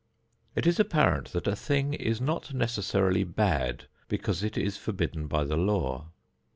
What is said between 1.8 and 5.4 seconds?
is not necessarily bad because it is forbidden